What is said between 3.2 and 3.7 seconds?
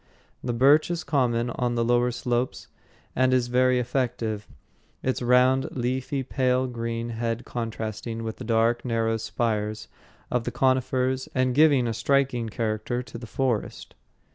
is